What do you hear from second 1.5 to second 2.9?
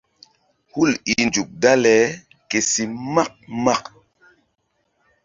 dale ke si